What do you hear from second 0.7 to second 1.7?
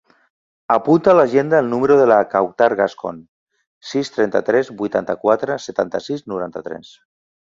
Apunta a l'agenda el